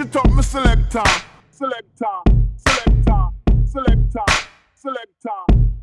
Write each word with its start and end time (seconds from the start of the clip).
You 0.00 0.06
talk 0.06 0.32
me 0.32 0.42
selector. 0.42 1.02
Selector, 1.50 2.06
selector, 2.56 3.28
selector, 3.66 4.24
selector, 4.74 5.40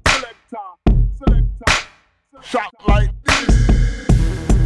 selector, 0.08 0.68
selector. 1.20 1.74
Shot 2.42 2.74
like 2.88 3.12
this. 3.26 3.68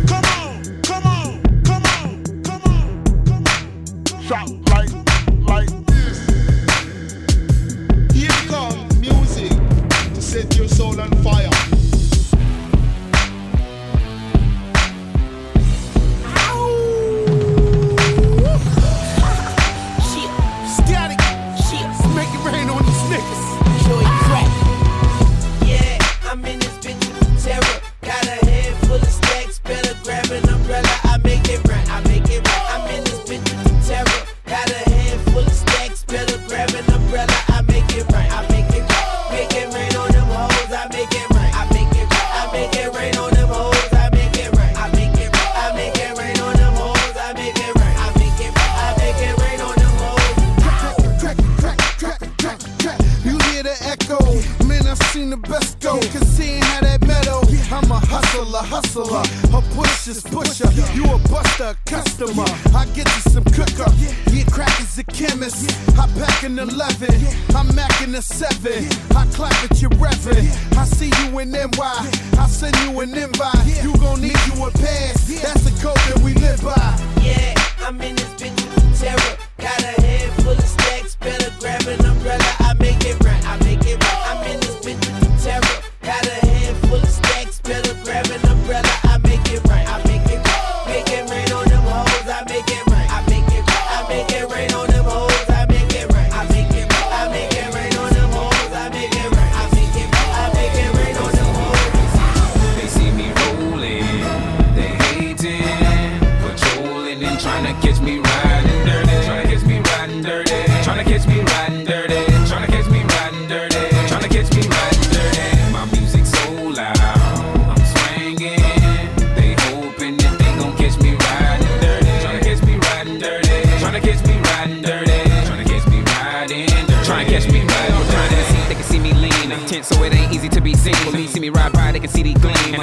Come 0.07 0.23
on, 0.23 0.81
come 0.83 1.05
on, 1.05 1.63
come 1.63 1.83
on, 1.83 2.23
come 2.43 2.61
on, 2.63 3.25
come 3.25 3.43
on. 3.43 4.21
Shot 4.23 4.49
like, 4.69 4.89
like 5.45 5.85
this. 5.87 6.17
Here 8.13 8.29
comes 8.47 8.97
music 9.01 9.51
to 10.13 10.21
set 10.21 10.55
your 10.55 10.69
soul 10.69 10.97
on 11.01 11.11
fire. 11.21 11.80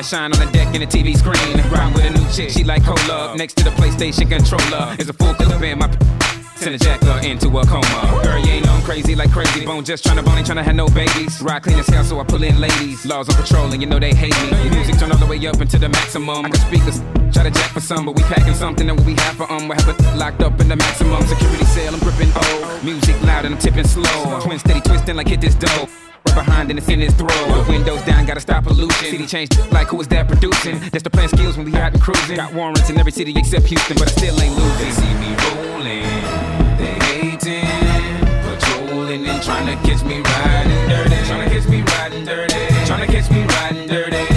shine 0.08 0.32
on 0.32 0.40
the 0.40 0.50
deck 0.52 0.74
in 0.74 0.80
the 0.80 0.86
TV 0.86 1.14
screen. 1.14 1.60
Ride 1.70 1.92
with 1.94 2.06
a 2.06 2.10
new 2.10 2.26
chick, 2.32 2.48
she 2.48 2.64
like 2.64 2.82
cola. 2.82 3.36
Next 3.36 3.54
to 3.58 3.64
the 3.64 3.70
PlayStation 3.70 4.26
controller 4.28 4.96
is 4.98 5.10
a 5.10 5.12
full 5.12 5.34
clip 5.34 5.60
in 5.60 5.78
my. 5.78 5.88
Send 6.56 6.74
a 6.74 6.78
jacker 6.78 7.20
into 7.26 7.48
a 7.58 7.66
coma. 7.66 8.20
Girl, 8.22 8.38
you 8.38 8.52
ain't 8.52 8.68
on 8.68 8.80
crazy 8.82 9.14
like 9.14 9.30
crazy. 9.30 9.66
Bone 9.66 9.84
just 9.84 10.04
tryna 10.04 10.24
bone, 10.24 10.38
ain't 10.38 10.46
tryna 10.46 10.64
have 10.64 10.74
no 10.74 10.88
babies. 10.88 11.42
Ride 11.42 11.62
clean 11.62 11.78
as 11.78 11.86
hell, 11.88 12.02
so 12.04 12.18
I 12.20 12.24
pull 12.24 12.42
in 12.42 12.58
ladies. 12.58 13.04
Laws 13.04 13.28
on 13.28 13.36
patrol, 13.36 13.70
and 13.70 13.82
you 13.82 13.88
know 13.88 13.98
they 13.98 14.14
hate 14.14 14.34
me. 14.50 14.70
Music 14.70 14.98
turn 14.98 15.12
all 15.12 15.18
the 15.18 15.26
way 15.26 15.46
up 15.46 15.60
into 15.60 15.78
the 15.78 15.90
maximum. 15.90 16.46
I 16.46 16.48
can 16.48 16.60
speakers 16.60 17.00
try 17.30 17.44
to 17.44 17.50
jack 17.50 17.70
for 17.72 17.80
some, 17.80 18.06
but 18.06 18.16
we 18.16 18.22
packing 18.22 18.54
something 18.54 18.86
that 18.86 18.98
we 19.02 19.12
have 19.14 19.36
for 19.36 19.50
um. 19.52 19.68
We 19.68 19.76
have 19.76 19.88
it 19.88 20.00
locked 20.16 20.42
up 20.42 20.58
in 20.60 20.68
the 20.68 20.76
maximum 20.76 21.22
security 21.26 21.66
cell. 21.66 21.92
I'm 21.92 22.00
gripping 22.00 22.32
old 22.34 22.82
music 22.82 23.20
loud 23.22 23.44
and 23.44 23.54
I'm 23.54 23.60
tipping 23.60 23.86
slow. 23.86 24.40
Twin 24.40 24.58
steady 24.58 24.80
twisting 24.80 25.16
like 25.16 25.28
hit 25.28 25.42
this 25.42 25.54
dough. 25.54 26.07
Behind 26.34 26.70
and 26.70 26.78
it's 26.78 26.88
in 26.88 27.00
his 27.00 27.12
throat. 27.14 27.30
The 27.30 27.64
windows 27.68 28.02
down, 28.02 28.26
gotta 28.26 28.40
stop 28.40 28.64
pollution. 28.64 29.10
City 29.10 29.26
changed, 29.26 29.58
like 29.72 29.88
who 29.88 30.00
is 30.00 30.08
that 30.08 30.28
producing? 30.28 30.78
That's 30.90 31.02
the 31.02 31.10
plan 31.10 31.28
skills 31.28 31.56
when 31.56 31.66
we 31.66 31.74
out 31.76 31.92
and 31.92 32.00
cruising. 32.02 32.36
Got 32.36 32.52
warrants 32.54 32.88
in 32.90 32.98
every 32.98 33.12
city 33.12 33.32
except 33.36 33.66
Houston, 33.66 33.96
but 33.98 34.08
I 34.08 34.12
still 34.12 34.40
ain't 34.40 34.54
losing. 34.54 34.78
They 34.78 34.90
see 34.92 35.14
me 35.14 35.34
rolling, 35.44 36.02
they 36.78 36.94
hating, 37.10 38.26
patrolling 38.44 39.26
and 39.26 39.42
trying 39.42 39.66
to 39.66 39.76
catch 39.88 40.04
me 40.04 40.20
riding 40.20 40.88
dirty. 40.88 41.26
Trying 41.26 41.48
to 41.48 41.54
catch 41.54 41.68
me 41.68 41.82
riding 41.82 42.24
dirty. 42.24 42.86
Trying 42.86 43.06
to 43.06 43.12
catch 43.12 43.30
me 43.30 43.44
riding 43.44 43.88
dirty. 43.88 44.27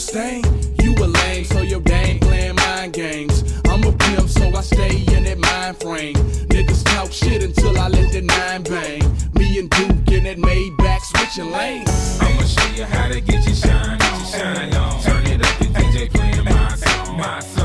sustain. 0.00 0.42
You 0.82 0.94
a 0.94 1.06
lame, 1.06 1.44
so 1.44 1.60
your 1.60 1.80
game 1.80 2.18
playing 2.20 2.56
mind 2.56 2.94
games. 2.94 3.60
I'm 3.66 3.84
a 3.84 3.92
pimp, 3.92 4.28
so 4.28 4.48
I 4.56 4.62
stay 4.62 5.04
in 5.14 5.24
that 5.24 5.38
mind 5.38 5.76
frame. 5.78 6.14
Niggas 6.48 6.84
talk 6.84 7.12
shit 7.12 7.42
until 7.42 7.78
I 7.78 7.88
let 7.88 8.10
the 8.12 8.22
nine 8.22 8.62
bang. 8.62 9.02
Me 9.34 9.58
and 9.58 9.68
Duke 9.70 10.10
in 10.16 10.24
that 10.24 10.38
made 10.38 10.76
back 10.78 11.02
switching 11.04 11.50
lanes. 11.52 12.18
I'ma 12.20 12.42
show 12.44 12.74
you 12.74 12.84
how 12.84 13.08
to 13.08 13.20
get 13.20 13.44
your 13.44 13.54
shine 13.54 14.00
on. 14.00 14.24
Shine 14.24 14.74
on. 14.74 15.02
Turn 15.02 15.26
it 15.26 15.46
up, 15.46 15.58
the 15.58 15.66
DJ 15.66 16.10
playing 16.10 16.44
my 16.44 16.74
song. 16.76 17.18
My 17.18 17.40
song. 17.40 17.59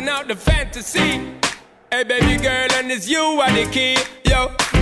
Know, 0.00 0.12
out 0.12 0.28
the 0.28 0.34
fantasy. 0.34 1.20
Hey, 1.90 2.02
baby 2.04 2.42
girl, 2.42 2.68
and 2.72 2.90
it's 2.90 3.08
you 3.08 3.20
are 3.20 3.52
the 3.52 3.70
key. 3.70 3.96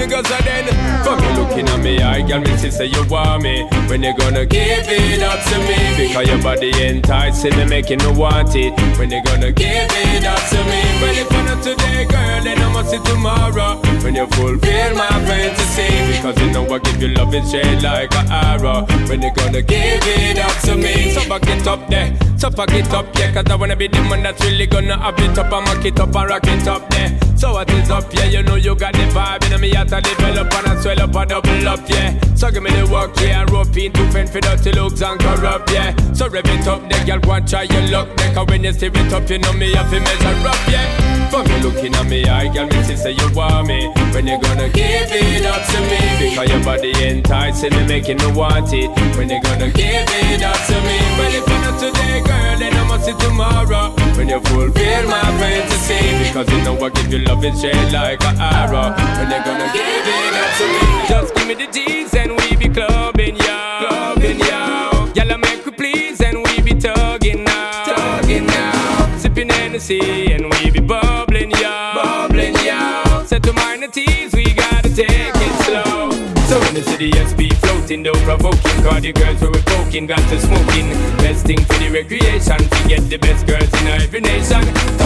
Because 0.03 0.27
I 0.33 0.41
then 0.43 1.05
fuck 1.05 1.23
you 1.23 1.31
looking 1.41 1.69
at 1.69 1.81
me, 1.81 2.03
I 2.03 2.27
got 2.27 2.43
me 2.43 2.53
say 2.57 2.87
you 2.87 3.05
want 3.07 3.43
me. 3.43 3.63
When 3.89 4.03
you 4.03 4.17
gonna 4.17 4.45
give 4.45 4.89
it 4.89 5.23
up 5.23 5.39
to 5.45 5.59
me? 5.69 6.09
Because 6.09 6.27
your 6.27 6.43
body 6.43 6.73
enticing 6.83 7.57
me, 7.57 7.65
making 7.67 7.99
me 7.99 8.11
want 8.11 8.55
it. 8.57 8.73
When 8.99 9.11
you 9.11 9.23
gonna 9.23 9.53
give 9.53 9.69
it 9.69 10.25
up 10.25 10.43
to 10.51 10.59
me? 10.65 10.83
Well, 11.01 11.17
if 11.17 11.31
not 11.31 11.63
today, 11.63 12.05
girl, 12.05 12.43
then 12.43 12.59
I 12.59 12.73
must 12.73 12.91
see 12.91 12.99
tomorrow. 12.99 13.79
When 14.03 14.17
you 14.17 14.27
fulfill 14.27 14.97
my 14.97 15.09
fantasy, 15.23 16.17
because 16.17 16.37
you 16.41 16.51
know 16.51 16.67
I 16.75 16.79
give 16.81 17.01
you 17.01 17.09
love 17.09 17.33
in 17.35 17.47
shade 17.47 17.83
like 17.83 18.13
an 18.17 18.27
arrow. 18.31 18.85
When 19.07 19.23
you 19.23 19.33
gonna 19.35 19.63
give 19.63 20.03
it 20.03 20.39
up 20.39 20.57
to 20.63 20.75
me? 20.75 21.13
So 21.13 21.29
back 21.29 21.47
it 21.47 21.67
up 21.67 21.89
there, 21.89 22.17
so 22.37 22.51
back 22.51 22.73
it 22.73 22.91
up, 22.93 23.07
yeah. 23.17 23.33
Cause 23.33 23.47
I 23.49 23.55
wanna 23.55 23.77
be 23.77 23.87
the 23.87 24.03
one 24.11 24.23
that's 24.23 24.43
really 24.45 24.67
gonna 24.67 24.99
have 24.99 25.19
it 25.19 25.39
up 25.39 25.51
mock 25.51 25.85
it 25.85 26.01
up 26.01 26.17
and 26.17 26.29
rock 26.29 26.47
it 26.47 26.67
up 26.67 26.91
there. 26.91 27.17
So 27.37 27.53
what 27.53 27.71
is 27.71 27.91
up, 27.91 28.13
yeah? 28.15 28.25
You 28.25 28.43
know 28.43 28.57
you 28.57 28.75
got 28.75 28.95
the 28.95 29.07
vibe, 29.15 29.51
and 29.53 29.61
me 29.61 29.75
out 29.77 29.92
to 29.93 30.01
develop 30.01 30.53
and 30.55 30.67
I 30.69 30.81
swell 30.81 31.03
up 31.03 31.15
and 31.15 31.29
double 31.29 31.69
up, 31.69 31.81
yeah. 31.89 32.19
So 32.35 32.51
give 32.51 32.63
me 32.63 32.71
the 32.71 32.89
work, 32.91 33.15
yeah, 33.21 33.43
and 33.43 33.51
rope 33.51 33.77
in 33.77 33.93
to 33.93 34.11
fend 34.11 34.31
for 34.31 34.41
dirty 34.41 34.73
looks 34.73 35.03
and 35.03 35.21
corrupt, 35.21 35.71
yeah. 35.71 35.95
So 36.15 36.29
rev 36.29 36.47
it 36.47 36.67
up, 36.67 36.89
there, 36.89 37.05
girl, 37.05 37.33
and 37.33 37.47
try 37.47 37.65
your 37.65 37.83
luck, 37.91 38.09
there. 38.17 38.35
Cause 38.35 38.47
when 38.49 38.65
you 38.65 38.73
stir 38.73 38.89
it 38.89 39.13
up, 39.13 39.29
you 39.29 39.39
know 39.39 39.53
me 39.53 39.75
have 39.75 39.91
to 39.91 40.01
measure 40.01 40.49
up, 40.49 40.57
yeah. 40.69 41.29
For 41.29 41.45
me 41.45 41.61
looking 41.61 41.95
at 41.95 42.07
me, 42.07 42.25
I 42.25 42.49
girl, 42.53 42.67
me 42.67 42.83
see 42.85 42.97
say 42.97 43.13
you 43.13 43.29
want 43.35 43.67
me. 43.67 43.89
When 44.13 44.27
you 44.27 44.41
gonna 44.41 44.69
give 44.71 45.13
it 45.13 45.45
up 45.45 45.61
to 45.61 45.79
me? 45.81 46.31
Because 46.31 46.49
your 46.49 46.65
body 46.65 46.93
enticing 47.05 47.73
me, 47.77 47.87
making 47.87 48.19
me 48.19 48.33
want 48.33 48.73
it. 48.73 48.89
When 49.17 49.29
you 49.29 49.41
gonna 49.43 49.69
give 49.71 50.09
it 50.09 50.43
up 50.43 50.57
to 50.57 50.77
me? 50.89 50.97
Well, 51.17 51.35
if 51.37 51.47
not 51.49 51.81
today, 51.81 52.21
girl, 52.25 52.59
then 52.59 52.73
I 52.75 52.85
must 52.89 53.05
see 53.05 53.17
tomorrow. 53.17 53.93
When 54.17 54.29
you 54.29 54.41
fulfill 54.41 55.05
my 55.09 55.25
fantasy, 55.41 56.29
because 56.29 56.49
you 56.53 56.61
know 56.65 56.77
I 56.85 56.89
give 56.91 57.13
you 57.13 57.21
love 57.21 57.45
in 57.45 57.57
shade 57.57 57.93
like 57.93 58.23
an 58.25 58.37
arrow. 58.41 58.93
When 58.93 59.31
you 59.33 59.41
gonna 59.45 59.73
give 59.73 59.82
it 59.87 60.35
up 60.35 60.51
to 60.59 60.65
me? 60.67 61.09
Just 61.09 61.35
give 61.35 61.47
me 61.47 61.55
the 61.55 61.67
G's 61.73 62.15
and 62.15 62.33
we 62.37 62.57
be 62.57 62.69
clubbing, 62.69 63.37
yo. 63.37 63.57
Clubbing, 63.83 64.39
yo. 64.41 65.13
Y'all 65.15 65.39
make 65.39 65.65
we 65.65 65.73
please 65.73 66.21
and 66.21 66.39
we 66.39 66.63
be 66.63 66.75
tugging 66.75 67.45
now. 67.45 67.85
Tugging 67.85 68.47
now. 68.47 69.19
Sipping 69.19 69.49
Hennessy 69.49 70.33
and 70.33 70.51
we 70.51 70.71
be 70.71 70.81
bubbling, 70.81 71.51
yo. 71.51 71.93
Bubbling, 71.95 72.55
yo. 72.65 73.25
Set 73.27 73.43
to 73.45 73.53
minor 73.53 73.89
teas, 73.89 74.33
we 74.35 74.53
gotta 74.55 74.95
take 74.95 75.35
it 75.47 75.55
slow. 75.65 76.11
So 76.49 76.61
in 76.69 76.75
the 76.75 76.83
city, 76.83 77.13
SP 77.13 77.53
floating, 77.61 78.03
though 78.03 78.13
provoking. 78.25 78.83
Cause 78.83 79.03
the 79.03 79.13
girls 79.13 79.41
were 79.41 79.72
poking, 79.93 80.07
got 80.07 80.19
to 80.31 80.41
smoking. 80.41 80.89
Best 81.19 81.47
thing 81.47 81.61
for 81.65 81.75
the 81.75 81.91
recreation, 81.91 82.57
to 82.57 82.89
get 82.89 83.01
the 83.11 83.19
best 83.19 83.47
girls 83.47 83.73
in 83.81 83.87
every 83.89 84.21
nation. 84.21 84.63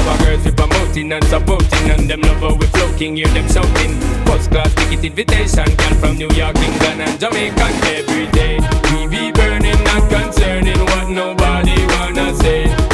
Our 0.06 0.18
girls 0.18 0.44
we 0.44 0.52
promoting 0.52 1.12
and 1.12 1.24
supporting, 1.24 1.90
and 1.90 2.08
them 2.08 2.20
love 2.20 2.38
how 2.38 2.54
we 2.54 2.66
floating, 2.66 3.16
hear 3.16 3.28
them 3.28 3.48
shouting. 3.48 3.98
First 4.26 4.50
class 4.50 4.72
ticket 4.74 5.04
invitation, 5.04 5.64
girl 5.76 5.94
from 6.00 6.16
New 6.16 6.30
York, 6.30 6.56
England, 6.56 7.02
and 7.02 7.20
Jamaica 7.20 7.66
every 7.98 8.26
day. 8.30 8.58
We 8.92 9.08
be 9.08 9.32
burning, 9.32 9.82
not 9.84 10.08
concerning 10.08 10.78
what 10.78 11.08
nobody 11.10 11.76
wanna 11.98 12.34
say. 12.36 12.85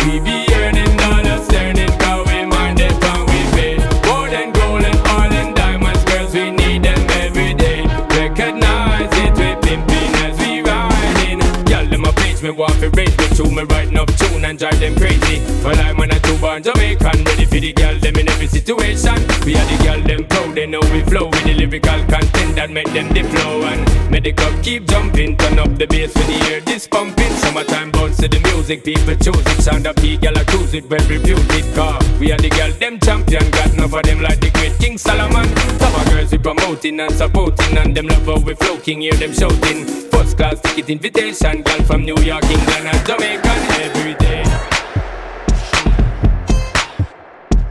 They 20.63 20.69
know 20.69 20.81
we 20.95 21.03
flow 21.03 21.27
with 21.27 21.43
the 21.43 21.55
lyrical 21.55 21.99
content 22.07 22.55
that 22.55 22.71
make 22.71 22.87
them 22.93 23.09
the 23.09 23.25
flow 23.35 23.63
and 23.67 23.83
make 24.11 24.23
the 24.23 24.33
club 24.33 24.55
keep 24.63 24.87
jumping. 24.87 25.37
Turn 25.37 25.59
up 25.59 25.75
the 25.77 25.87
bass 25.89 26.15
when 26.15 26.27
the 26.29 26.39
air 26.53 26.61
this 26.61 26.87
pumping. 26.87 27.33
Summertime 27.43 27.91
bounce 27.91 28.19
to 28.19 28.29
the 28.29 28.39
music, 28.39 28.85
people 28.85 29.17
choose 29.17 29.43
it. 29.53 29.61
Sound 29.61 29.89
up, 29.89 29.99
I 29.99 30.45
cruise 30.45 30.75
it, 30.75 30.89
well 30.89 31.05
reviewed 31.09 31.51
it. 31.59 31.67
Car 31.75 31.99
we 32.21 32.31
are 32.31 32.39
the 32.39 32.49
girl 32.51 32.71
them 32.79 33.01
champion, 33.01 33.51
got 33.51 33.75
enough 33.75 33.93
of 33.93 34.03
them 34.05 34.23
like 34.23 34.39
the 34.39 34.51
great 34.51 34.79
King 34.79 34.99
Solomon. 34.99 35.49
Some 35.83 36.05
girls 36.15 36.31
we 36.31 36.39
promoting 36.39 37.01
and 37.01 37.13
supporting, 37.13 37.77
and 37.79 37.97
them 37.97 38.07
love 38.07 38.27
how 38.27 38.39
we 38.39 38.55
flow, 38.55 38.79
king 38.79 39.01
hear 39.01 39.15
them 39.15 39.33
shouting. 39.33 39.85
First 40.15 40.37
class 40.37 40.61
ticket 40.61 40.91
invitation, 40.91 41.63
girl 41.63 41.83
from 41.83 42.03
New 42.03 42.19
York, 42.23 42.45
England, 42.45 42.87
and 42.87 43.03
Jamaica 43.07 43.53
every 43.83 44.15
day. 44.15 44.45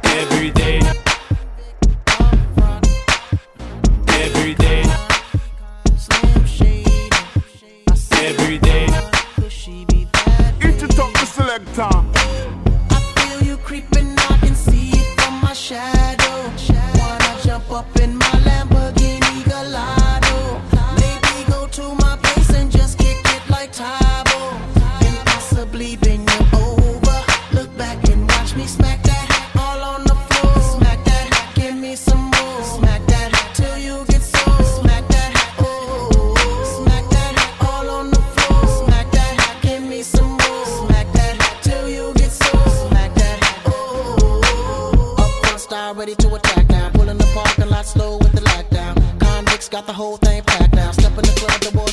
Every 0.04 0.52
day. 0.52 0.61
every 4.42 4.56
day. 4.56 4.81
Got 49.72 49.88
the 49.88 49.94
whole 49.94 50.18
thing 50.18 50.44
packed 50.44 50.76
now. 50.76 50.92
Step 50.92 51.12
in 51.12 51.24
the 51.24 51.34
club, 51.40 51.62
the 51.62 51.72
wardrobe 51.78 51.91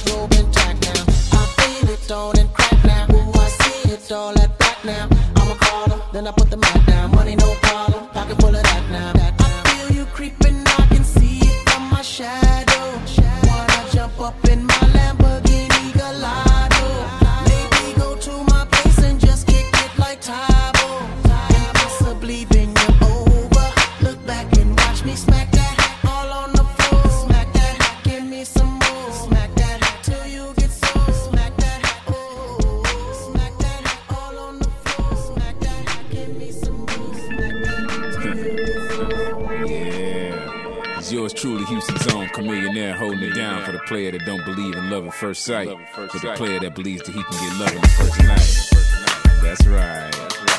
truly, 41.38 41.64
Houston's 41.66 42.06
own 42.08 42.26
Chamillionaire, 42.28 42.94
holding 42.94 43.22
it 43.22 43.34
down 43.34 43.64
for 43.64 43.70
the 43.70 43.78
player 43.80 44.10
that 44.10 44.26
don't 44.26 44.44
believe 44.44 44.74
in 44.74 44.90
love 44.90 45.06
at 45.06 45.14
first 45.14 45.44
sight, 45.44 45.68
but 45.94 46.10
the 46.12 46.32
player 46.34 46.58
that 46.58 46.74
believes 46.74 47.02
that 47.04 47.14
he 47.14 47.22
can 47.22 47.30
get 47.30 47.58
love 47.60 47.74
on 47.76 47.80
the 47.80 47.88
first 47.94 48.18
night. 48.26 49.42
That's 49.42 49.64
right. 49.66 50.14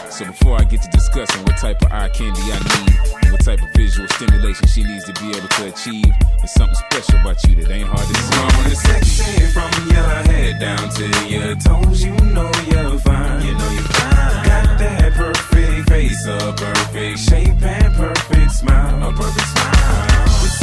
So 0.10 0.26
before 0.26 0.56
I 0.56 0.64
get 0.64 0.82
to 0.82 0.90
discussing 0.90 1.44
what 1.44 1.58
type 1.58 1.82
of 1.82 1.92
eye 1.92 2.08
candy 2.10 2.40
I 2.44 2.60
need 2.60 3.24
and 3.24 3.32
what 3.32 3.44
type 3.44 3.60
of 3.62 3.68
visual 3.76 4.08
stimulation 4.08 4.68
she 4.68 4.84
needs 4.84 5.04
to 5.06 5.14
be 5.20 5.36
able 5.36 5.50
to 5.50 5.68
achieve, 5.68 6.14
there's 6.38 6.52
something 6.52 6.76
special 6.76 7.20
about 7.20 7.44
you 7.44 7.56
that 7.56 7.72
ain't 7.72 7.88
hard 7.88 8.08
to 8.08 8.16
see. 8.16 8.40
From 8.40 8.70
the 8.70 8.76
sexy, 8.76 9.46
from 9.52 9.72
your 9.92 10.08
head 10.32 10.60
down 10.62 10.90
to 10.96 11.06
your 11.28 11.56
toes, 11.60 12.04
you 12.04 12.16
know 12.32 12.52
you're 12.72 13.00
fine. 13.00 13.46
You 13.46 13.52
know 13.52 13.72
you're 13.72 13.84
fine. 13.84 14.48
Got 14.48 14.80
that 14.80 15.12
perfect 15.14 15.90
face, 15.90 16.26
a 16.26 16.54
perfect 16.56 17.20
shape 17.20 17.62
and 17.62 17.94
perfect 17.96 18.52
smile, 18.52 19.10
a 19.10 19.14
perfect 19.14 19.48
smile. 19.48 20.09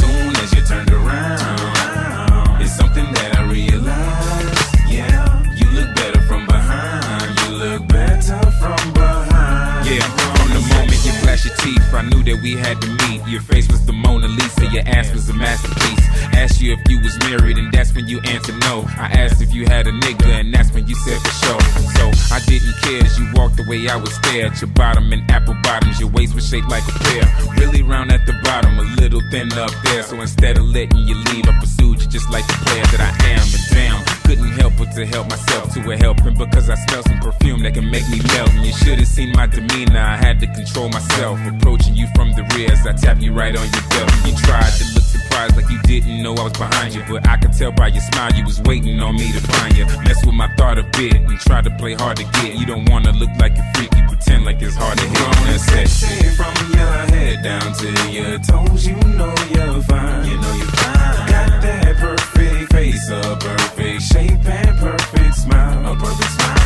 Soon 0.07 0.35
as 0.37 0.53
you 0.55 0.61
turned 0.61 0.91
around, 0.91 2.61
it's 2.61 2.71
something 2.75 3.11
that 3.13 3.35
I 3.39 3.41
realized. 3.51 4.55
Yeah, 4.87 5.43
you 5.53 5.67
look 5.71 5.93
better 5.95 6.21
from 6.21 6.45
behind. 6.45 7.37
You 7.39 7.49
look 7.57 7.87
better 7.87 8.39
from 8.61 8.93
behind. 8.93 9.85
Yeah, 9.85 10.07
from 10.37 10.49
the 10.55 10.61
moment 10.73 10.99
you 11.05 11.11
flashed 11.23 11.45
your 11.45 11.55
teeth, 11.57 11.76
I 11.97 12.03
knew 12.03 12.21
that 12.29 12.39
we 12.43 12.53
had 12.53 12.79
to 12.81 12.89
meet. 13.09 13.25
Your 13.27 13.41
face 13.41 13.67
was 13.67 13.83
the 13.85 13.91
Mona 13.91 14.27
Lisa, 14.27 14.67
your 14.67 14.83
ass 14.85 15.11
was 15.11 15.27
a 15.29 15.33
masterpiece. 15.33 16.05
Asked 16.37 16.61
you 16.61 16.73
if 16.73 16.79
you 16.87 17.01
was 17.01 17.17
married, 17.25 17.57
and 17.57 17.73
that's 17.73 17.91
when 17.95 18.07
you 18.07 18.21
answered 18.21 18.59
no. 18.61 18.85
I 19.01 19.09
asked 19.17 19.41
if 19.41 19.51
you 19.51 19.65
had 19.65 19.87
a 19.87 19.91
nigga, 19.91 20.29
and 20.39 20.53
that's 20.53 20.71
when 20.71 20.87
you 20.87 20.93
said 20.93 21.17
for 21.21 21.33
sure. 21.41 21.61
So 21.97 22.05
I 22.29 22.39
didn't 22.45 22.75
care 22.83 23.03
as 23.03 23.17
you 23.17 23.25
walked 23.33 23.59
away, 23.59 23.89
I 23.89 23.95
would 23.95 24.11
stare 24.11 24.45
at 24.45 24.61
your 24.61 24.69
bottom 24.77 25.11
and 25.11 25.25
apple 25.31 25.57
bottoms. 25.63 25.99
Your 25.99 26.09
waist 26.09 26.35
was 26.35 26.47
shaped 26.47 26.69
like 26.69 26.83
a 26.87 26.93
pear, 26.99 27.25
really 27.57 27.81
round 27.81 28.11
at 28.11 28.27
the 28.27 28.33
bottom, 28.43 28.77
a 28.77 28.83
little 29.01 29.21
thin 29.31 29.51
up 29.53 29.71
there. 29.85 30.03
So 30.03 30.21
instead 30.21 30.59
of 30.59 30.65
letting 30.65 30.99
you 30.99 31.15
leave, 31.33 31.49
I 31.49 31.59
pursued 31.59 31.99
you 32.01 32.07
just 32.07 32.29
like 32.29 32.45
the 32.45 32.57
player 32.65 32.85
that 32.93 33.01
I 33.01 33.11
am. 33.33 33.41
And 33.41 33.65
damn, 33.73 34.05
couldn't 34.21 34.53
help 34.59 34.73
but 34.77 34.93
to 34.93 35.05
help 35.05 35.29
myself 35.29 35.73
to 35.73 35.91
a 35.91 35.97
helping 35.97 36.37
because 36.37 36.69
I 36.69 36.75
smell 36.75 37.01
some 37.01 37.19
perfume 37.19 37.63
that 37.63 37.73
can 37.73 37.89
make 37.89 38.07
me 38.09 38.21
melt. 38.21 38.51
And 38.53 38.65
you 38.65 38.73
should 38.73 38.99
have 38.99 39.07
seen 39.07 39.31
my 39.31 39.47
demeanor. 39.47 39.99
I 39.99 40.17
had 40.17 40.39
to 40.41 40.47
control 40.47 40.89
myself, 40.89 41.39
approaching 41.87 41.95
you 41.95 42.07
from 42.15 42.33
the 42.33 42.43
rear 42.55 42.71
as 42.71 42.85
I 42.85 42.93
tap 42.93 43.21
you 43.21 43.33
right 43.33 43.55
on 43.55 43.63
your 43.63 43.83
belt. 43.89 44.11
You 44.25 44.35
tried 44.35 44.71
to 44.77 44.85
look 44.93 45.03
surprised 45.03 45.55
like 45.55 45.69
you 45.69 45.81
didn't 45.83 46.21
know 46.21 46.33
I 46.35 46.43
was 46.43 46.53
behind 46.53 46.95
you, 46.95 47.03
but 47.09 47.27
I 47.27 47.37
could 47.37 47.53
tell 47.53 47.71
by 47.71 47.87
your 47.87 48.01
smile 48.01 48.33
you 48.33 48.45
was 48.45 48.61
waiting 48.61 48.99
on 48.99 49.15
me 49.15 49.31
to 49.31 49.39
find 49.39 49.77
you. 49.77 49.85
Mess 50.03 50.25
with 50.25 50.35
my 50.35 50.47
thought 50.55 50.77
a 50.77 50.83
bit 50.97 51.15
and 51.15 51.39
try 51.39 51.61
to 51.61 51.69
play 51.77 51.93
hard 51.93 52.17
to 52.17 52.23
get. 52.41 52.55
You 52.55 52.65
don't 52.65 52.89
wanna 52.89 53.11
look 53.13 53.29
like 53.39 53.57
a 53.57 53.63
freak, 53.75 53.93
you 53.95 54.03
pretend 54.07 54.45
like 54.45 54.61
it's 54.61 54.75
hard 54.75 54.97
to 54.97 55.05
hit. 55.05 55.17
That's 55.47 55.63
sexy. 55.63 56.05
sexy, 56.05 56.35
from 56.35 56.55
your 56.73 56.93
head 57.13 57.43
down 57.43 57.73
to 57.73 57.89
your 58.11 58.39
toes, 58.39 58.87
you 58.87 58.95
know 59.17 59.33
you're 59.49 59.81
fine. 59.83 60.25
You 60.27 60.37
know 60.41 60.53
you're 60.53 60.73
fine. 60.77 61.29
Got 61.29 61.61
that 61.61 61.95
perfect 61.97 62.73
face, 62.73 63.09
a 63.09 63.37
perfect 63.39 64.01
shape 64.01 64.45
and 64.45 64.77
perfect 64.77 65.35
smile, 65.35 65.93
a 65.93 65.95
perfect 65.95 66.31
smile. 66.31 66.57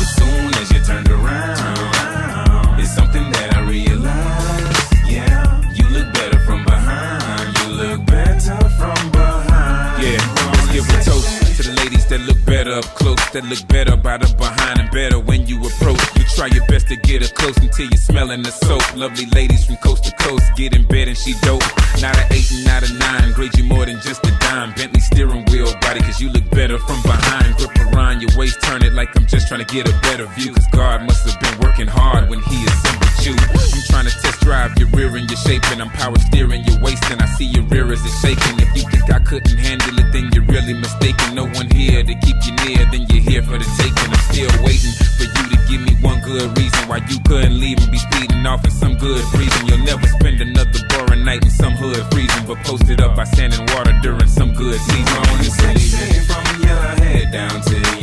As 0.00 0.10
soon 0.16 0.54
as 0.60 0.72
you 0.72 0.80
turned 0.84 1.10
around, 1.10 2.80
it's 2.80 2.94
something 2.94 3.30
that 3.32 3.49
give 10.80 11.00
a 11.00 11.04
toast 11.04 11.56
to 11.56 11.62
the 11.62 11.74
ladies 11.82 12.06
that 12.06 12.20
look 12.20 12.38
better 12.44 12.72
up 12.72 12.84
close, 12.96 13.18
that 13.30 13.44
look 13.44 13.66
better 13.68 13.96
by 13.96 14.16
the 14.16 14.28
behind 14.36 14.80
and 14.80 14.90
better 14.90 15.18
when 15.18 15.46
you 15.46 15.58
approach. 15.60 16.00
You 16.16 16.24
try 16.36 16.46
your 16.46 16.66
best 16.66 16.88
to 16.88 16.96
get 16.96 17.22
her 17.22 17.32
close 17.34 17.56
until 17.58 17.86
you're 17.86 18.04
smelling 18.10 18.42
the 18.42 18.50
soap. 18.50 18.82
Lovely 18.96 19.26
ladies 19.26 19.64
from 19.64 19.76
coast 19.76 20.04
to 20.04 20.12
coast 20.16 20.44
get 20.56 20.74
in 20.74 20.86
bed 20.86 21.08
and 21.08 21.16
she 21.16 21.34
dope. 21.42 21.64
Not 22.00 22.16
a 22.16 22.24
eight 22.32 22.50
and 22.52 22.64
not 22.64 22.88
a 22.88 22.92
nine, 22.94 23.32
grade 23.32 23.56
you 23.56 23.64
more 23.64 23.84
than 23.84 24.00
just 24.00 24.24
a 24.26 24.30
dime. 24.40 24.72
Bentley 24.74 25.00
steering 25.00 25.44
wheel 25.50 25.72
body, 25.80 26.00
cause 26.00 26.20
you 26.20 26.30
look 26.30 26.48
better 26.50 26.78
from 26.78 27.00
behind. 27.02 27.56
Grip 27.56 27.76
around 27.92 27.99
your 28.18 28.30
waist, 28.34 28.58
turn 28.62 28.82
it 28.82 28.94
like 28.94 29.14
I'm 29.14 29.26
just 29.26 29.46
trying 29.46 29.62
to 29.62 29.68
get 29.68 29.86
a 29.86 29.92
better 30.00 30.26
view. 30.34 30.54
Cause 30.54 30.66
God 30.72 31.06
must 31.06 31.28
have 31.28 31.38
been 31.38 31.60
working 31.60 31.86
hard 31.86 32.30
when 32.30 32.40
he 32.42 32.64
assembled 32.64 33.10
you. 33.22 33.36
I'm 33.36 33.84
trying 33.92 34.08
to 34.08 34.14
test 34.22 34.40
drive 34.40 34.72
your 34.78 34.88
rear 34.88 35.14
and 35.14 35.28
your 35.30 35.38
shape, 35.38 35.62
and 35.70 35.82
I'm 35.82 35.90
power 35.90 36.18
steering 36.18 36.64
your 36.64 36.80
waist, 36.80 37.04
and 37.10 37.20
I 37.20 37.26
see 37.26 37.46
your 37.46 37.64
rear 37.64 37.92
it's 37.92 38.02
shaking. 38.20 38.58
If 38.58 38.72
you 38.74 38.82
think 38.88 39.12
I 39.12 39.20
couldn't 39.20 39.58
handle 39.58 39.98
it, 39.98 40.10
then 40.12 40.30
you're 40.32 40.48
really 40.48 40.74
mistaken. 40.74 41.34
No 41.34 41.46
one 41.46 41.70
here 41.70 42.02
to 42.02 42.14
keep 42.24 42.36
you 42.42 42.52
near, 42.64 42.88
then 42.90 43.06
you're 43.08 43.22
here 43.22 43.42
for 43.42 43.58
the 43.58 43.68
taking. 43.78 44.10
I'm 44.10 44.24
still 44.32 44.50
waiting 44.64 44.94
for 45.20 45.28
you 45.28 45.44
to 45.52 45.58
give 45.68 45.80
me 45.84 45.94
one 46.00 46.20
good 46.20 46.56
reason 46.56 46.88
why 46.88 47.04
you 47.06 47.20
couldn't 47.28 47.58
leave 47.60 47.78
and 47.78 47.92
be 47.92 47.98
speeding 47.98 48.46
off 48.46 48.64
in 48.64 48.70
some 48.70 48.96
good 48.96 49.22
reason. 49.36 49.66
You'll 49.66 49.84
never 49.84 50.06
spend 50.08 50.40
another 50.40 50.80
boring 50.88 51.24
night 51.24 51.44
in 51.44 51.50
some 51.50 51.74
hood 51.74 52.00
freezing, 52.10 52.46
but 52.46 52.58
posted 52.64 53.00
up 53.00 53.16
by 53.16 53.24
sand 53.24 53.54
and 53.54 53.68
water 53.70 53.92
during 54.02 54.28
some 54.28 54.54
good 54.54 54.80
season. 54.80 55.22
From 56.24 56.62
your 56.62 56.80
head 57.04 57.32
down 57.32 57.60
to 57.60 57.99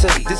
city. 0.00 0.24
This 0.24 0.39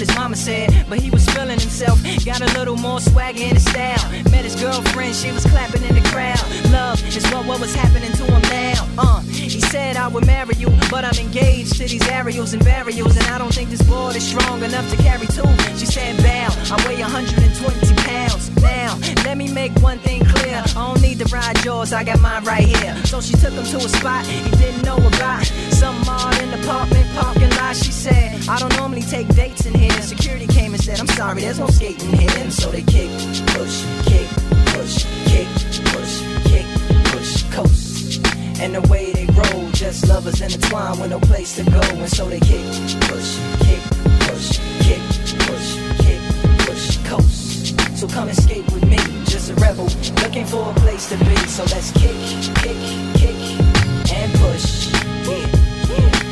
what 0.00 0.08
his 0.08 0.16
mama 0.16 0.36
said, 0.36 0.86
but 0.88 0.98
he 0.98 1.10
was 1.10 1.26
feeling 1.26 1.58
himself. 1.60 2.02
Got 2.24 2.40
a 2.40 2.58
little 2.58 2.76
more 2.76 3.00
swagger 3.00 3.42
in 3.42 3.54
his 3.54 3.64
style. 3.64 4.00
Met 4.30 4.44
his 4.44 4.56
girlfriend, 4.56 5.14
she 5.14 5.30
was 5.30 5.44
clapping 5.44 5.82
in 5.82 5.94
the 5.94 6.08
crowd. 6.08 6.40
Love 6.72 7.04
is 7.06 7.22
what, 7.32 7.44
what 7.44 7.60
was 7.60 7.74
happening 7.74 8.12
to 8.12 8.24
him 8.24 8.42
now. 8.42 8.88
Uh, 8.96 9.22
said 9.70 9.96
I 9.96 10.08
would 10.08 10.26
marry 10.26 10.56
you, 10.56 10.68
but 10.90 11.04
I'm 11.04 11.16
engaged 11.24 11.76
to 11.76 11.86
these 11.86 12.06
aerials 12.08 12.52
and 12.52 12.64
burials, 12.64 13.16
and 13.16 13.26
I 13.26 13.38
don't 13.38 13.54
think 13.54 13.70
this 13.70 13.82
board 13.82 14.16
is 14.16 14.26
strong 14.26 14.64
enough 14.64 14.90
to 14.90 14.96
carry 14.96 15.28
two. 15.28 15.46
She 15.78 15.86
said, 15.86 16.16
Bow, 16.24 16.48
I 16.74 16.88
weigh 16.88 17.00
120 17.00 17.94
pounds. 18.02 18.50
Now, 18.60 18.98
let 19.24 19.36
me 19.36 19.52
make 19.52 19.72
one 19.80 20.00
thing 20.00 20.24
clear. 20.24 20.60
I 20.66 20.72
don't 20.74 21.00
need 21.00 21.20
to 21.20 21.26
ride 21.26 21.64
yours, 21.64 21.92
I 21.92 22.02
got 22.02 22.20
mine 22.20 22.42
right 22.42 22.64
here. 22.64 22.96
So 23.04 23.20
she 23.20 23.34
took 23.34 23.52
him 23.52 23.64
to 23.64 23.76
a 23.76 23.88
spot 23.88 24.26
he 24.26 24.50
didn't 24.56 24.82
know 24.82 24.96
about. 24.96 25.44
Some 25.70 26.02
odd 26.08 26.42
in 26.42 26.50
the 26.50 26.60
apartment 26.62 27.06
parking 27.14 27.50
lot. 27.50 27.76
She 27.76 27.92
said, 27.92 28.48
I 28.48 28.58
don't 28.58 28.76
normally 28.76 29.02
take 29.02 29.28
dates 29.36 29.66
in 29.66 29.74
here. 29.74 29.92
Security 30.02 30.48
came 30.48 30.74
and 30.74 30.82
said, 30.82 30.98
I'm 30.98 31.06
sorry, 31.06 31.42
there's 31.42 31.60
no 31.60 31.68
skating 31.68 32.12
here. 32.16 32.30
And 32.38 32.52
so 32.52 32.72
they 32.72 32.82
kick, 32.82 33.10
push, 33.54 33.84
kick, 34.04 34.28
push, 34.74 35.06
kick, 35.30 35.46
push, 35.94 36.14
kick, 36.50 36.66
push, 37.12 37.44
coast. 37.54 38.26
And 38.60 38.74
the 38.74 38.82
way 38.90 39.19
just 39.80 40.06
lovers 40.08 40.42
intertwined 40.42 41.00
with 41.00 41.08
no 41.08 41.18
place 41.20 41.56
to 41.56 41.64
go, 41.64 41.80
and 41.80 42.10
so 42.10 42.28
they 42.28 42.38
kick, 42.40 42.62
push, 43.08 43.38
kick, 43.60 43.80
push, 44.28 44.58
kick, 44.80 45.00
push, 45.46 45.74
kick, 46.04 46.20
push, 46.66 46.98
coast. 47.08 47.98
So 47.98 48.06
come 48.06 48.28
escape 48.28 48.70
with 48.72 48.84
me, 48.84 48.98
just 49.24 49.48
a 49.48 49.54
rebel, 49.54 49.88
looking 50.22 50.44
for 50.44 50.70
a 50.70 50.74
place 50.80 51.08
to 51.08 51.16
be. 51.24 51.34
So 51.48 51.62
let's 51.62 51.92
kick, 51.92 52.14
kick, 52.56 52.76
kick, 53.14 54.12
and 54.12 54.30
push. 54.38 54.92
Yeah, 55.26 55.46
yeah. 55.96 56.29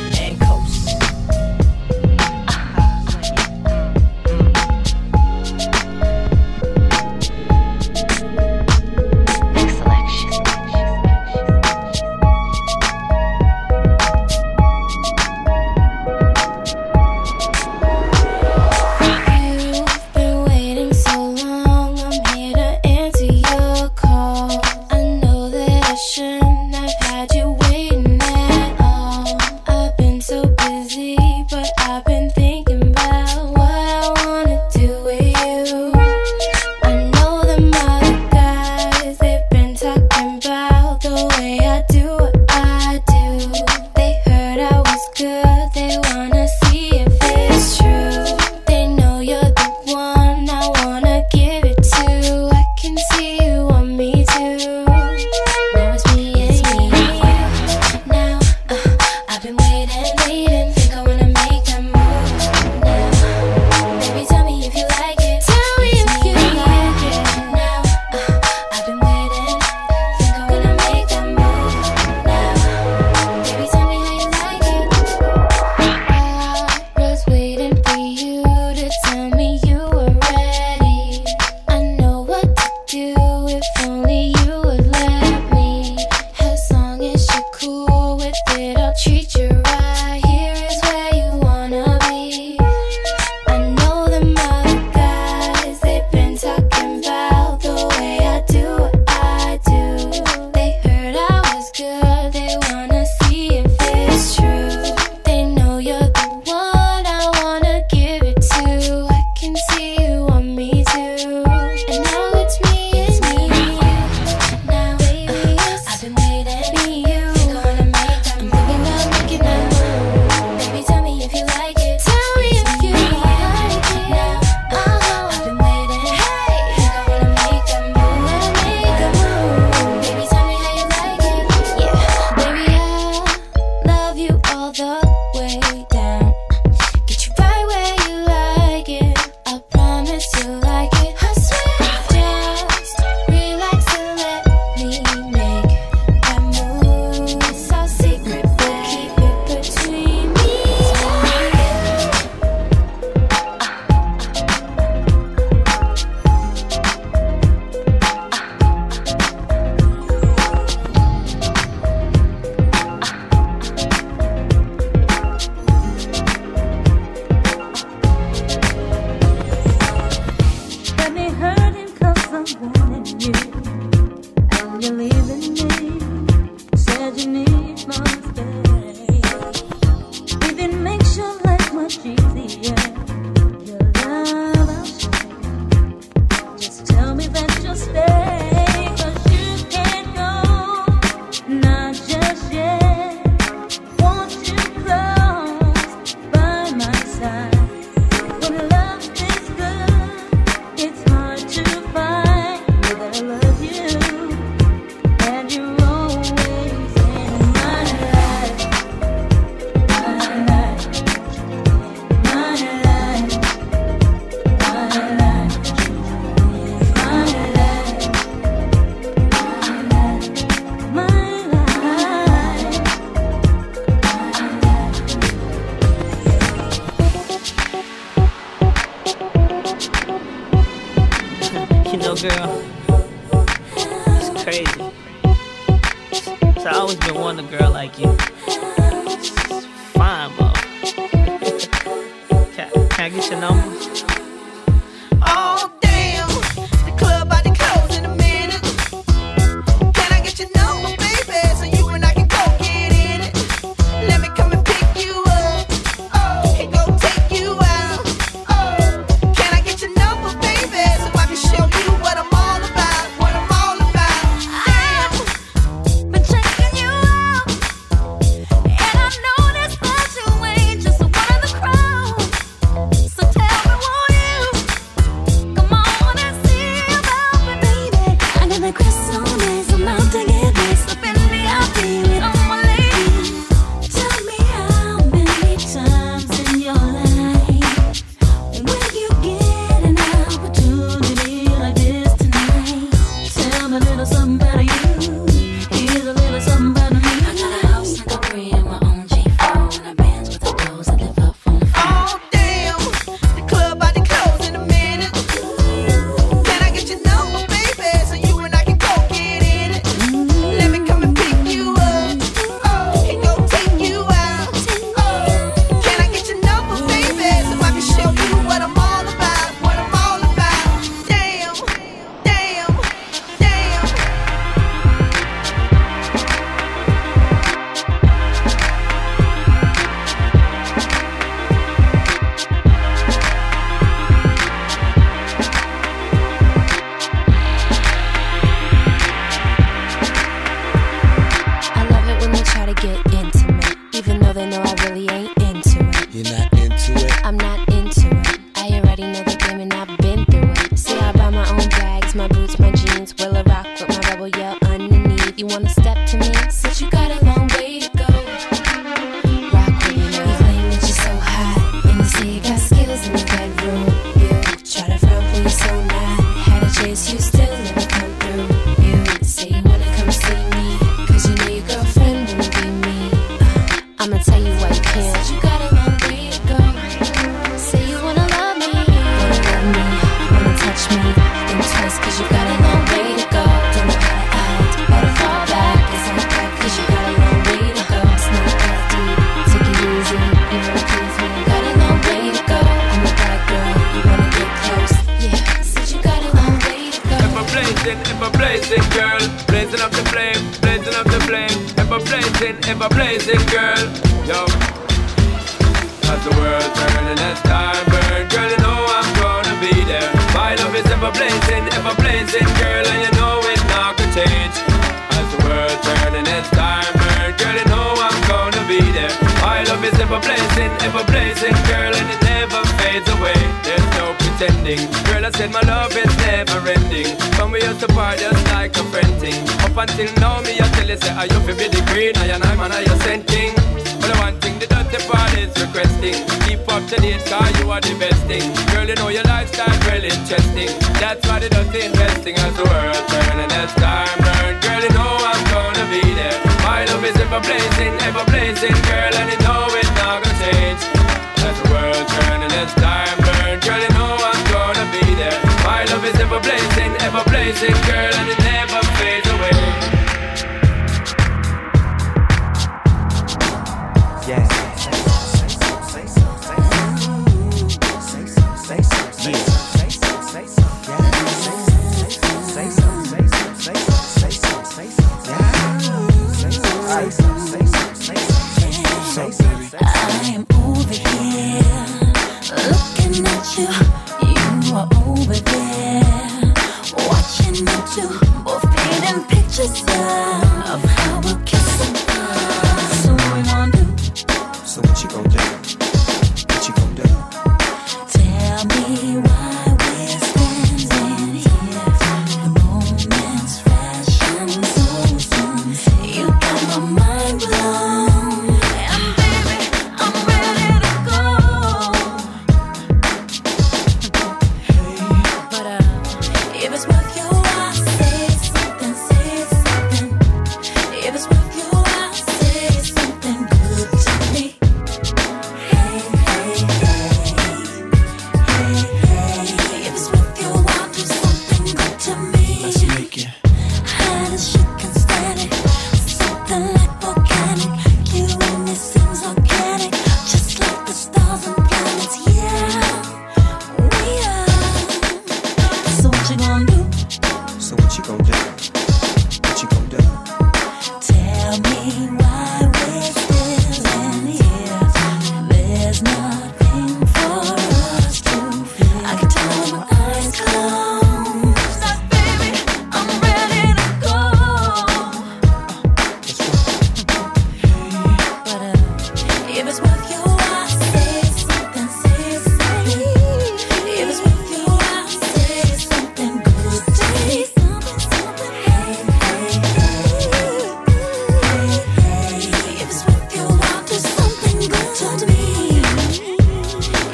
Blazing, 457.51 457.73
girl, 457.87 458.38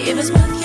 If 0.08 0.20
it's 0.20 0.30
worth 0.30 0.64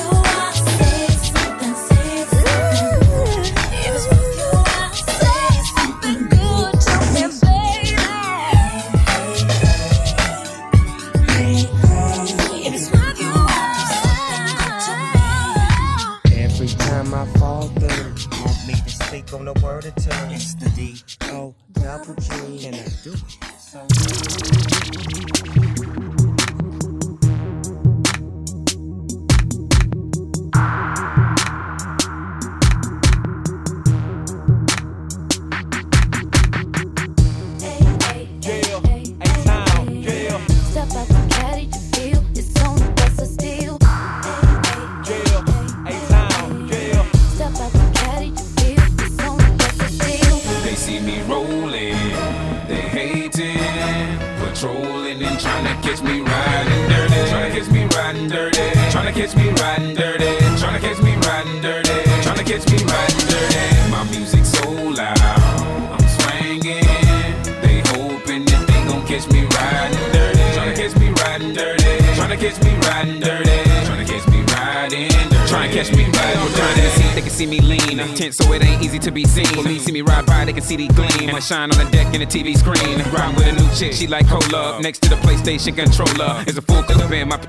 shine 81.50 81.72
on 81.72 81.84
the 81.84 81.90
deck 81.90 82.14
in 82.14 82.20
the 82.20 82.26
TV 82.26 82.56
screen. 82.56 83.02
Ride 83.10 83.34
with 83.34 83.48
a 83.48 83.52
new 83.52 83.68
chick, 83.74 83.92
she 83.92 84.06
like 84.06 84.28
cola. 84.28 84.80
Next 84.80 85.00
to 85.02 85.08
the 85.08 85.16
PlayStation 85.16 85.74
controller 85.74 86.44
is 86.46 86.56
a 86.56 86.62
full 86.62 86.82
clip 86.84 87.10
in 87.10 87.28
my. 87.28 87.40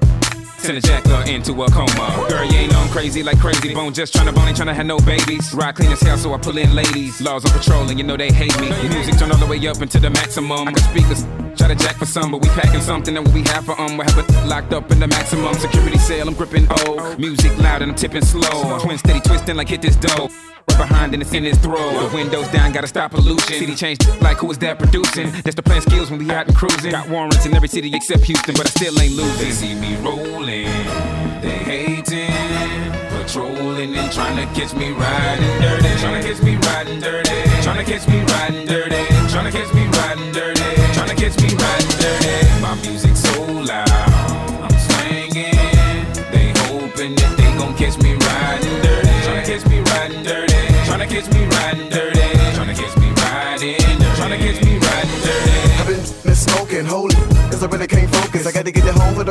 Send 0.58 0.78
a 0.78 0.82
jacker 0.82 1.22
into 1.30 1.52
a 1.62 1.70
coma. 1.70 2.26
Girl, 2.28 2.44
you 2.46 2.58
ain't 2.58 2.72
know 2.72 2.80
I'm 2.80 2.90
crazy 2.90 3.22
like 3.22 3.38
Krayzie 3.38 3.76
Bone. 3.76 3.94
Just 3.94 4.16
tryna 4.16 4.34
bone, 4.34 4.48
ain't 4.48 4.58
tryna 4.58 4.74
have 4.74 4.88
no 4.88 4.98
babies. 5.00 5.54
Ride 5.54 5.76
clean 5.76 5.92
as 5.92 6.02
hell, 6.02 6.18
so 6.18 6.34
I 6.34 6.40
pull 6.40 6.58
in 6.58 6.74
ladies. 6.74 7.22
Laws 7.22 7.46
on 7.46 7.52
patrol, 7.52 7.88
and 7.90 8.00
you 8.00 8.04
know 8.04 8.18
they 8.18 8.32
hate 8.32 8.60
me. 8.60 8.70
Music 8.90 9.18
turn 9.20 9.32
all 9.32 9.38
the 9.38 9.46
way 9.46 9.68
up 9.68 9.80
into 9.82 10.00
the 10.00 10.10
maximum. 10.10 10.68
I 10.68 10.72
can 10.72 10.84
speak. 10.90 11.06
Try 11.58 11.68
to 11.68 11.76
jack 11.76 11.98
for 11.98 12.08
some, 12.08 12.32
but 12.32 12.42
we 12.42 12.50
packing 12.50 12.82
something 12.82 13.14
that 13.14 13.28
we 13.30 13.44
have 13.54 13.66
for 13.66 13.80
um. 13.80 13.98
We 13.98 14.06
have 14.06 14.18
it 14.18 14.48
locked 14.48 14.74
up 14.74 14.90
in 14.92 15.00
the 15.00 15.08
maximum 15.08 15.54
security 15.56 16.00
cell. 16.00 16.28
I'm 16.28 16.34
gripping 16.34 16.66
O. 16.72 17.16
Music 17.20 17.56
loud 17.60 17.84
and 17.84 17.92
I'm 17.92 17.98
tipping 17.98 18.26
slow. 18.26 18.80
Twin 18.80 18.98
steady 18.98 19.20
twisting 19.20 19.58
like 19.58 19.70
hit 19.70 19.84
this 19.84 19.96
dough. 19.96 20.30
Behind 20.82 21.14
and 21.14 21.22
it's 21.22 21.32
in 21.32 21.44
his 21.44 21.60
throat. 21.60 22.10
The 22.10 22.16
windows 22.16 22.48
down, 22.48 22.72
gotta 22.72 22.88
stop 22.88 23.12
pollution. 23.12 23.54
City 23.54 23.76
changed 23.76 24.02
like 24.20 24.38
who 24.38 24.50
is 24.50 24.58
that 24.60 24.80
producing? 24.80 25.30
That's 25.44 25.54
the 25.54 25.62
plan 25.62 25.80
skills 25.82 26.10
when 26.10 26.18
we 26.18 26.32
out 26.32 26.48
and 26.48 26.56
cruising. 26.56 26.90
Got 26.90 27.08
warrants 27.08 27.46
in 27.46 27.54
every 27.54 27.68
city 27.68 27.94
except 27.94 28.24
Houston, 28.24 28.56
but 28.56 28.66
I 28.66 28.70
still 28.70 29.00
ain't 29.00 29.14
losing. 29.14 29.46
They 29.46 29.52
see 29.52 29.76
me 29.76 29.96
rolling, 29.98 30.66
they 31.46 31.60
hating, 31.70 32.92
patrolling 33.14 33.96
and 33.96 34.12
trying 34.12 34.36
to 34.38 34.46
catch 34.60 34.74
me 34.74 34.92
riding 34.94 35.62
dirty. 35.62 36.00
Trying 36.00 36.20
to 36.20 36.28
catch 36.28 36.42
me 36.42 36.56
riding 36.56 37.00
dirty. 37.00 37.62
Trying 37.62 37.86
to 37.86 37.92
catch 37.92 38.08
me 38.08 38.24
riding 38.24 38.66
dirty. 38.66 39.06
Trying 39.30 39.52
to 39.52 39.58
catch 39.58 39.74
me 39.76 39.86
riding 39.86 40.32
dirty. 40.34 40.62
Trying 40.94 41.10
to 41.10 41.16
catch 41.16 41.38
me 41.44 41.54
riding 41.54 41.91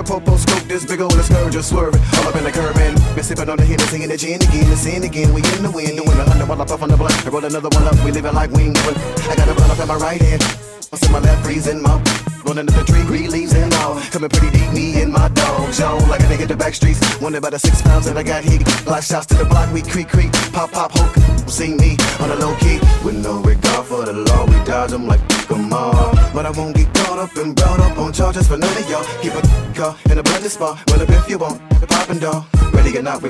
a 0.00 0.04
popo 0.04 0.36
scope. 0.36 0.62
This 0.64 0.84
big 0.84 1.00
old 1.00 1.12
scourge 1.12 1.52
just 1.52 1.68
swerving. 1.68 2.00
All 2.18 2.28
up 2.28 2.36
in 2.36 2.44
the 2.44 2.50
curb 2.50 2.76
and 2.78 2.96
been 3.14 3.22
sipping 3.22 3.48
on 3.48 3.56
the 3.56 3.64
Hennessy 3.64 4.02
and 4.02 4.10
the 4.10 4.16
gin 4.16 4.42
again. 4.42 4.68
The 4.68 4.76
sin 4.76 5.04
again. 5.04 5.32
We 5.34 5.42
in 5.56 5.62
the 5.62 5.70
wind. 5.70 5.96
Doing 5.96 6.18
a 6.18 6.24
hundred 6.24 6.48
while 6.48 6.60
I 6.60 6.64
puff 6.64 6.82
on 6.82 6.88
the 6.88 6.96
blunt. 6.96 7.14
I 7.26 7.30
roll 7.30 7.44
another 7.44 7.68
one 7.68 7.84
up. 7.84 7.94
We 8.04 8.10
living 8.10 8.34
like 8.34 8.50
we 8.50 8.64
ain't. 8.64 8.78
I 8.78 9.36
got 9.36 9.48
a 9.48 9.54
blunt 9.54 9.70
up 9.70 9.78
in 9.78 9.88
my 9.88 9.96
right 9.96 10.20
hand. 10.20 10.79
What's 10.90 11.06
in 11.06 11.12
my 11.12 11.20
left, 11.20 11.44
freezing 11.44 11.82
my 11.82 12.02
Rolling 12.44 12.68
up 12.68 12.74
the 12.74 12.82
tree, 12.82 13.04
green 13.04 13.30
leaves 13.30 13.54
and 13.54 13.72
all. 13.74 14.00
Coming 14.10 14.28
pretty 14.28 14.50
deep, 14.58 14.72
me 14.72 15.00
and 15.00 15.12
my 15.12 15.28
dog. 15.28 15.72
Zone 15.72 16.08
like 16.08 16.18
a 16.18 16.24
nigga 16.24 16.48
the 16.48 16.56
back 16.56 16.74
streets. 16.74 16.98
Wonder 17.20 17.38
about 17.38 17.52
the 17.52 17.60
six 17.60 17.80
pounds 17.80 18.06
that 18.06 18.16
I 18.16 18.24
got 18.24 18.42
here. 18.42 18.58
Life 18.86 19.04
shots 19.04 19.26
to 19.26 19.34
the 19.34 19.44
block, 19.44 19.72
we 19.72 19.82
creak, 19.82 20.08
creak. 20.08 20.32
Pop, 20.52 20.72
pop, 20.72 20.90
hook. 20.92 21.14
See 21.48 21.74
me 21.74 21.96
on 22.18 22.30
the 22.30 22.36
low 22.42 22.56
key. 22.56 22.80
With 23.04 23.22
no 23.22 23.38
regard 23.38 23.86
for 23.86 24.04
the 24.04 24.14
law, 24.14 24.46
we 24.46 24.56
dodge 24.64 24.90
them 24.90 25.06
like 25.06 25.22
them 25.46 25.72
all. 25.72 26.10
But 26.34 26.46
I 26.46 26.50
won't 26.50 26.74
get 26.74 26.92
caught 26.92 27.20
up 27.20 27.36
and 27.36 27.54
brought 27.54 27.78
up 27.78 27.96
on 27.96 28.12
charges 28.12 28.48
for 28.48 28.56
none 28.56 28.76
of 28.76 28.90
y'all. 28.90 29.06
Keep 29.22 29.34
a 29.34 29.42
car 29.78 29.96
in 30.10 30.18
a 30.18 30.24
bloody 30.24 30.48
spot. 30.48 30.82
Well, 30.88 31.02
if 31.02 31.30
you 31.30 31.38
want, 31.38 31.62
the 31.78 31.86
poppin' 31.86 32.18
dog. 32.18 32.46
Ready 32.74 32.98
or 32.98 33.02
not, 33.02 33.22
we 33.22 33.28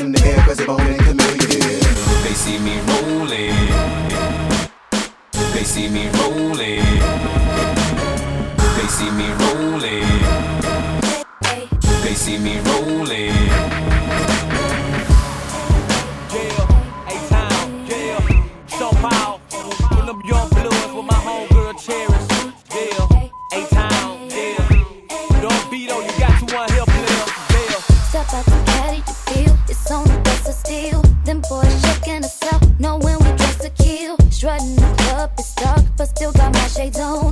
in 0.00 0.12
the 0.12 0.22
air, 0.24 0.40
cause 0.46 0.58
it 0.58 0.66
won't 0.66 0.80
in. 0.88 1.16
They 2.24 2.32
see 2.32 2.58
me 2.58 2.80
rolling. 2.88 4.47
They 5.58 5.64
see 5.64 5.88
me 5.88 6.08
rolling. 6.10 6.84
They 8.76 8.86
see 8.86 9.10
me 9.10 9.28
rolling. 9.40 10.06
They 12.04 12.14
see 12.14 12.38
me 12.38 12.60
rolling. 12.60 14.07
But 35.98 36.08
still 36.10 36.32
got 36.32 36.54
my 36.54 36.68
shades 36.68 37.00
on. 37.00 37.27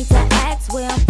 need 0.00 0.08
to 0.08 0.16
ask, 0.16 0.72
well, 0.72 1.09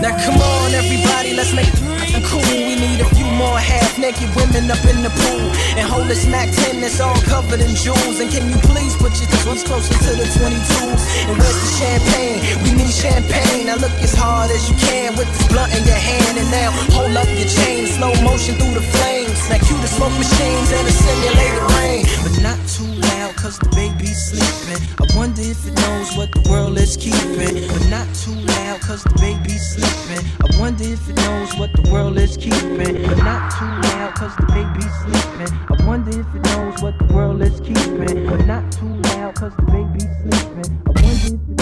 now 0.00 0.14
come 0.22 0.38
on, 0.38 0.70
everybody, 0.70 1.34
let's 1.34 1.52
make 1.52 1.66
it 1.66 2.22
cool. 2.30 2.38
We 2.46 2.78
need 2.78 3.00
a 3.02 3.10
few 3.16 3.26
more 3.34 3.58
half-naked 3.58 4.30
women 4.38 4.70
up 4.70 4.78
in 4.86 5.02
the 5.02 5.10
pool 5.10 5.50
and 5.74 5.82
hold 5.88 6.06
this 6.06 6.26
Mac 6.30 6.46
10 6.46 6.80
that's 6.80 7.00
all 7.00 7.18
covered 7.26 7.58
in 7.60 7.74
jewels. 7.74 8.20
And 8.22 8.30
can 8.30 8.46
you 8.46 8.58
please 8.70 8.94
put 8.94 9.10
your 9.18 9.26
ones 9.50 9.64
closer 9.64 9.94
to 9.94 10.12
the 10.14 10.30
22s? 10.30 11.02
And 11.26 11.34
where's 11.34 11.58
the 11.58 11.70
champagne? 11.74 12.38
We 12.62 12.70
need 12.78 12.94
champagne. 12.94 13.66
Now 13.66 13.82
look 13.82 13.98
as 13.98 14.14
hard 14.14 14.50
as 14.52 14.70
you 14.70 14.76
can 14.78 15.16
with 15.18 15.26
this 15.26 15.48
blunt 15.48 15.74
in 15.74 15.82
your 15.82 15.98
hand, 15.98 16.38
and 16.38 16.50
now 16.54 16.70
hold 16.94 17.16
up 17.16 17.26
your 17.34 17.50
chain, 17.50 17.86
slow 17.86 18.14
motion 18.22 18.54
through 18.54 18.78
the 18.78 18.86
flames. 18.94 19.29
Now 19.50 19.58
cue 19.58 19.76
the 19.82 19.88
smoke 19.88 20.14
machines 20.14 20.70
and 20.70 20.86
a 20.86 20.92
simulated 20.92 21.64
rain, 21.74 22.06
but 22.22 22.34
not 22.40 22.58
too 22.70 22.86
loud 22.86 23.34
'cause 23.34 23.58
the 23.58 23.68
baby's 23.74 24.20
sleeping. 24.30 24.80
I 25.02 25.04
wonder 25.18 25.42
if 25.42 25.66
it 25.66 25.74
knows 25.74 26.16
what 26.16 26.30
the 26.30 26.42
world 26.48 26.78
is 26.78 26.96
keeping, 26.96 27.66
but 27.66 27.84
not 27.90 28.06
too 28.14 28.36
loud 28.52 28.80
'cause 28.80 29.02
the 29.02 29.16
baby's 29.18 29.64
sleeping. 29.74 30.22
I 30.46 30.48
wonder 30.60 30.84
if 30.84 31.02
it 31.10 31.16
knows 31.16 31.50
what 31.58 31.70
the 31.74 31.82
world 31.90 32.16
is 32.16 32.36
keeping, 32.36 32.94
but 33.08 33.18
not 33.24 33.50
too 33.58 33.70
loud 33.88 34.14
'cause 34.14 34.34
the 34.38 34.46
baby's 34.54 34.94
sleeping. 35.02 35.52
I 35.72 35.84
wonder 35.84 36.10
if 36.10 36.28
it 36.36 36.42
knows 36.50 36.80
what 36.80 36.94
the 37.00 37.12
world 37.12 37.42
is 37.42 37.58
keeping, 37.60 38.26
but 38.30 38.46
not 38.46 38.64
too 38.70 38.92
loud 39.10 39.34
'cause 39.34 39.54
the 39.56 39.66
baby's 39.74 40.14
sleeping. 40.22 40.70
I 40.86 40.90
wonder 41.02 41.26
if 41.26 41.42
it 41.50 41.59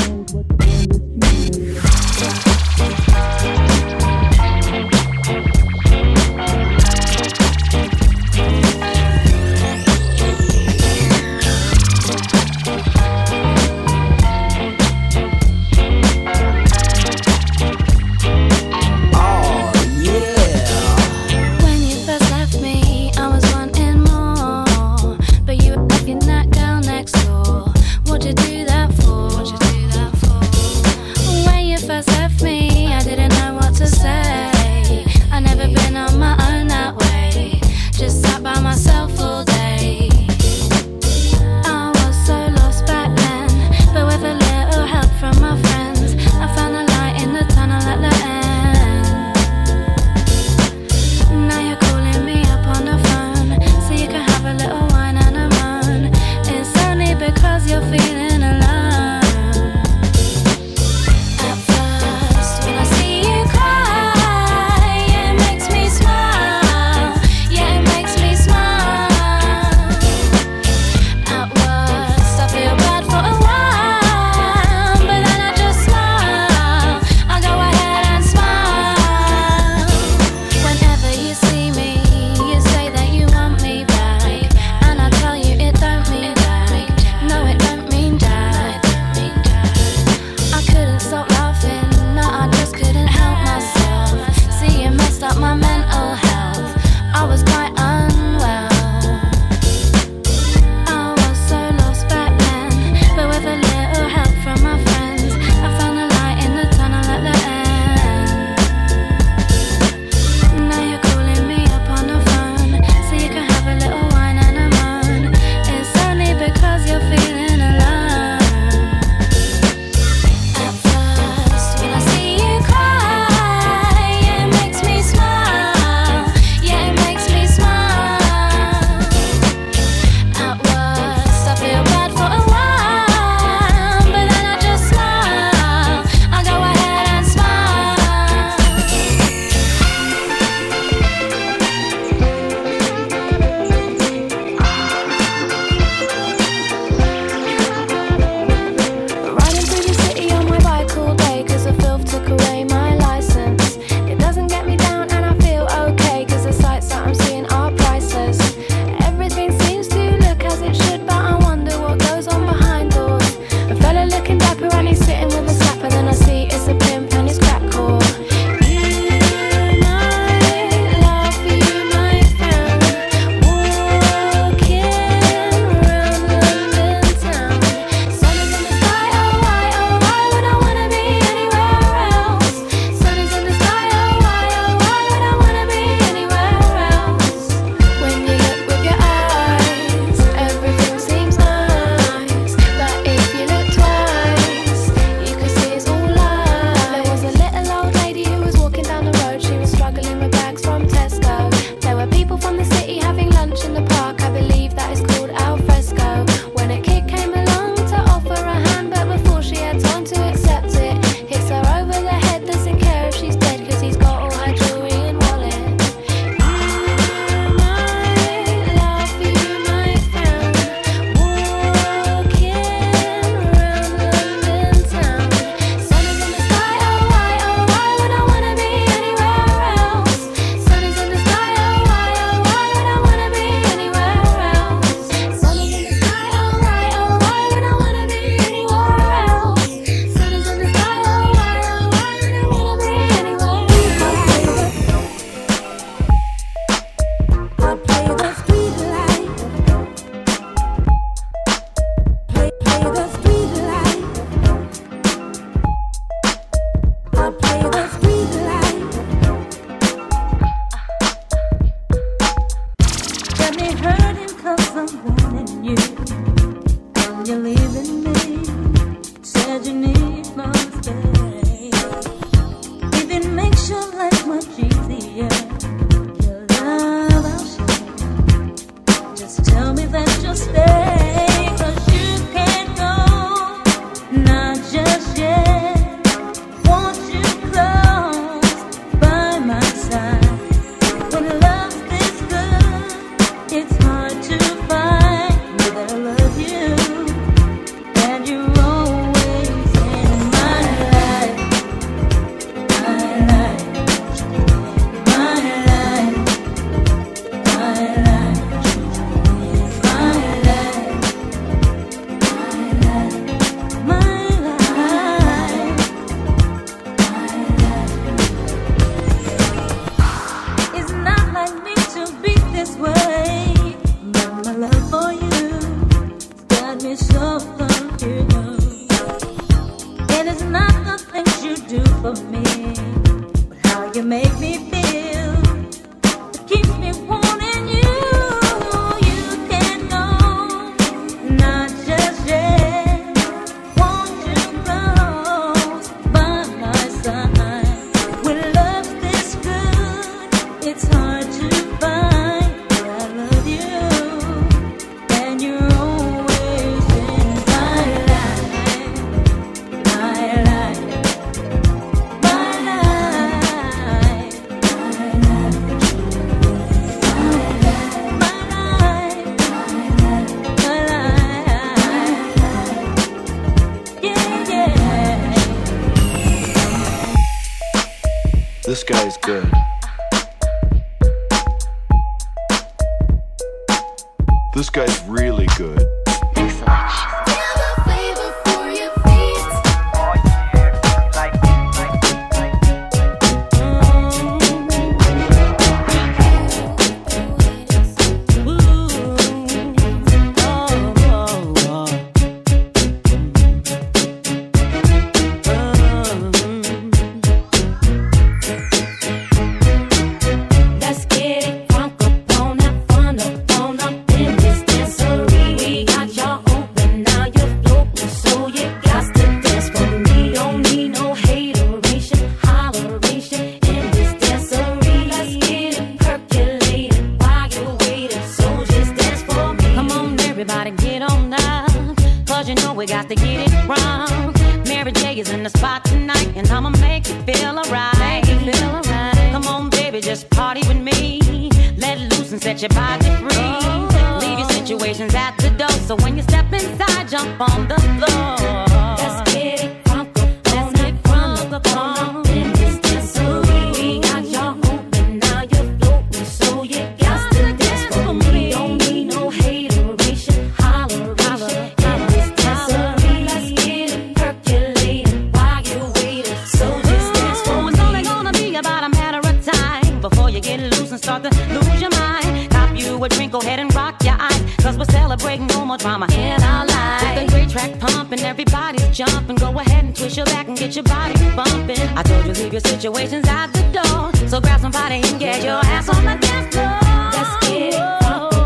your 471.81 471.91
mind. 471.91 472.51
Cop 472.51 472.77
you 472.77 473.03
a 473.03 473.09
drink, 473.09 473.33
go 473.33 473.39
ahead 473.39 473.59
and 473.59 473.75
rock 473.75 474.03
your 474.03 474.17
eyes. 474.19 474.43
Cause 474.63 474.77
we're 474.77 474.85
celebrating 474.87 475.47
no 475.47 475.65
more 475.65 475.79
drama 475.79 476.07
in 476.13 476.43
our 476.43 476.67
lives. 476.67 477.05
With 477.05 477.27
the 477.27 477.33
great 477.33 477.49
track 477.51 477.79
pumping, 477.79 478.21
everybody's 478.21 478.89
jumping. 478.97 479.37
Go 479.37 479.59
ahead 479.59 479.85
and 479.85 479.95
twist 479.97 480.17
your 480.17 480.27
back 480.27 480.49
and 480.49 480.57
get 480.57 480.75
your 480.75 480.85
body 480.85 481.15
bumping. 481.35 481.81
I 481.97 482.03
told 482.03 482.27
you, 482.27 482.33
leave 482.33 482.53
your 482.53 482.61
situations 482.61 483.27
out 483.29 483.53
the 483.53 483.63
door. 483.73 484.29
So 484.29 484.41
grab 484.41 484.61
somebody 484.61 484.97
and 484.97 485.19
get 485.19 485.43
your 485.43 485.61
ass 485.75 485.89
on 485.89 486.05
the 486.05 486.17
dance 486.17 486.55
floor. 486.55 486.79
Let's 487.13 487.47
get 487.47 487.75
it. 487.75 488.38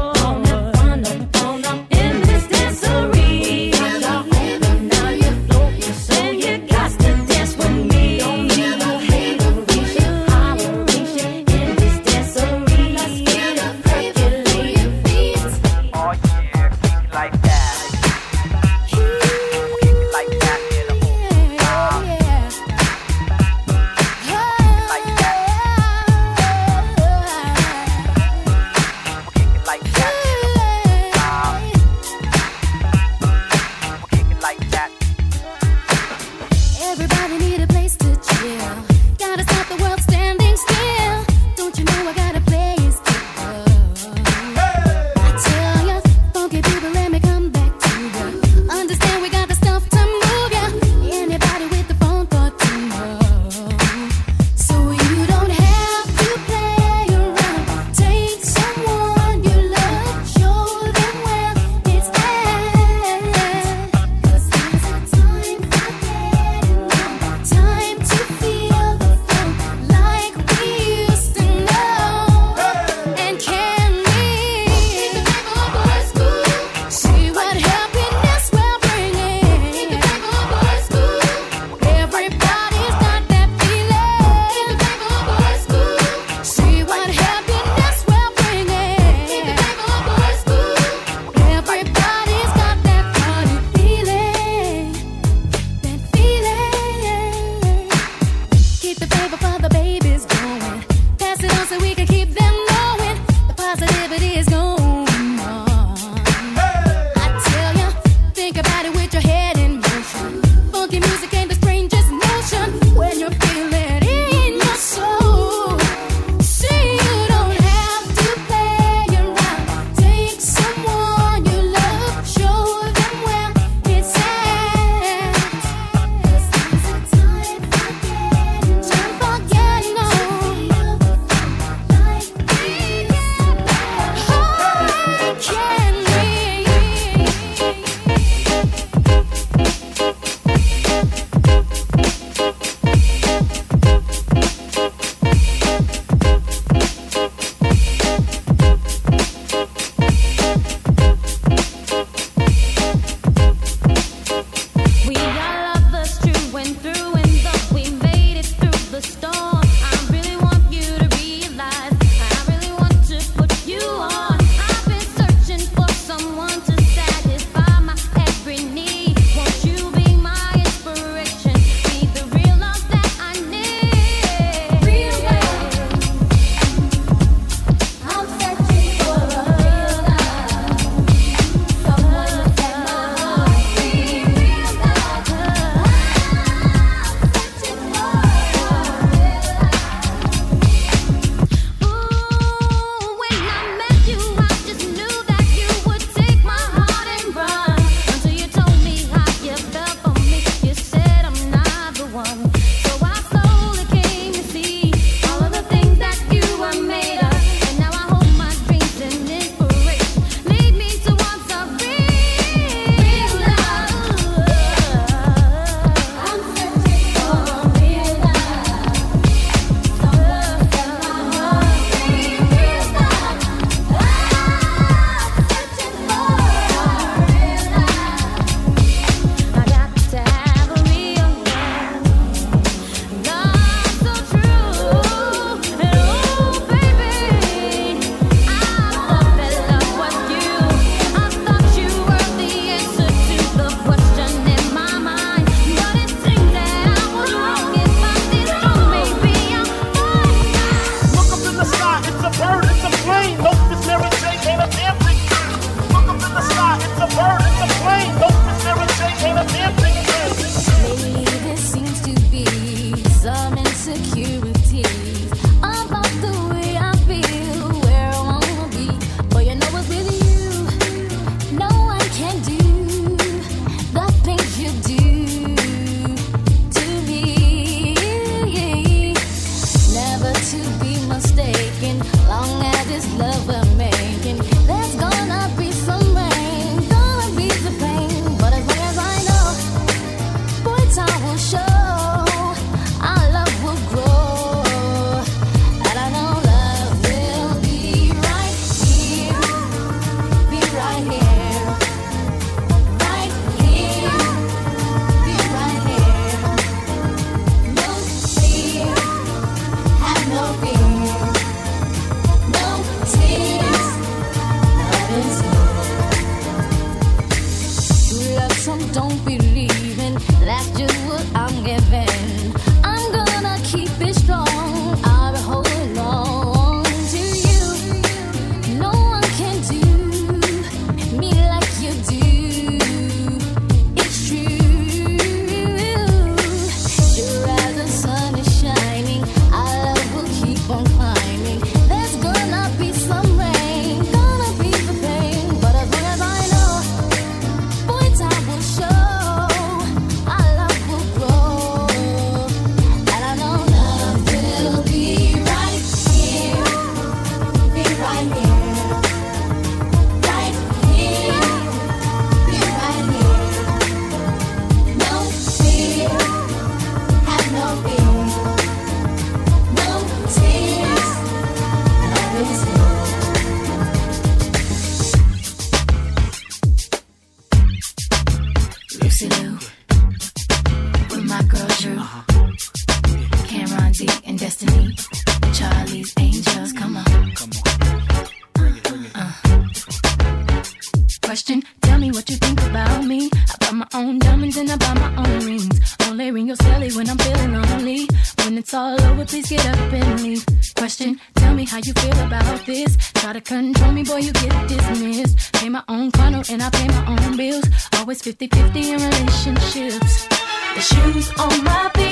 control 403.45 403.93
me, 403.93 404.03
boy, 404.05 404.19
you 404.19 404.33
get 404.33 404.69
dismissed. 404.69 405.53
Pay 405.55 405.69
my 405.69 405.83
own 405.89 406.11
funnel 406.13 406.43
and 406.51 406.63
I 406.63 406.71
pay 406.71 406.87
my 406.89 407.07
own 407.07 407.37
bills. 407.37 407.65
Always 407.99 408.23
50 408.23 408.47
50 408.47 408.91
in 408.91 409.01
relationships. 409.01 410.29
The 410.75 410.81
shoes 410.81 411.33
on 411.39 411.65
my 411.65 411.91
feet. 411.95 412.12